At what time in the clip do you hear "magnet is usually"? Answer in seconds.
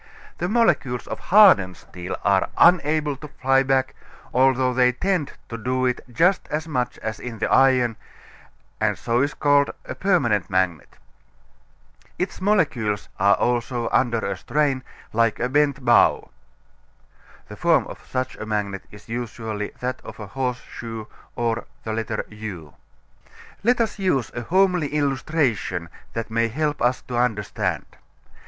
18.47-19.69